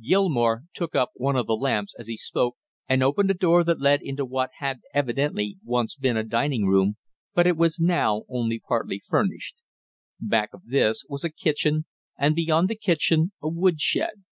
Gilmore 0.00 0.62
took 0.72 0.94
up 0.94 1.10
one 1.16 1.34
of 1.34 1.48
the 1.48 1.56
lamps 1.56 1.96
as 1.98 2.06
he 2.06 2.16
spoke 2.16 2.56
and 2.88 3.02
opened 3.02 3.28
a 3.28 3.34
door 3.34 3.64
that 3.64 3.80
led 3.80 4.00
into 4.02 4.24
what 4.24 4.50
had 4.58 4.78
evidently 4.94 5.58
once 5.64 5.96
been 5.96 6.16
a 6.16 6.22
dining 6.22 6.64
room, 6.66 6.96
but 7.34 7.44
it 7.44 7.56
was 7.56 7.80
now 7.80 8.22
only 8.28 8.60
partly 8.60 9.02
furnished; 9.08 9.56
back 10.20 10.50
of 10.54 10.64
this 10.66 11.04
was 11.08 11.24
a 11.24 11.28
kitchen, 11.32 11.86
and 12.16 12.36
beyond 12.36 12.68
the 12.68 12.76
kitchen 12.76 13.32
a 13.42 13.48
woodshed. 13.48 14.22